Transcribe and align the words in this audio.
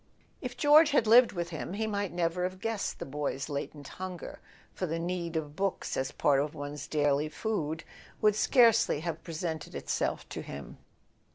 If 0.41 0.57
George 0.57 0.89
had 0.89 1.05
lived 1.05 1.31
with 1.31 1.49
him 1.49 1.73
he 1.73 1.85
might 1.85 2.11
never 2.11 2.41
have 2.41 2.59
guessed 2.59 2.97
the 2.97 3.05
boy's 3.05 3.49
latent 3.49 3.87
hunger, 3.87 4.39
for 4.73 4.87
the 4.87 4.97
need 4.97 5.35
of 5.35 5.55
books 5.55 5.95
as 5.95 6.11
part 6.11 6.39
of 6.41 6.55
one's 6.55 6.87
[29] 6.87 6.87
A 6.87 6.89
SON 6.89 6.89
AT 6.89 6.89
THE 6.89 7.05
FRONT 7.05 7.05
daily 7.05 7.29
food 7.29 7.83
would 8.21 8.35
scarcely 8.35 8.99
have 9.01 9.23
presented 9.23 9.75
itself 9.75 10.27
to 10.29 10.41
him. 10.41 10.79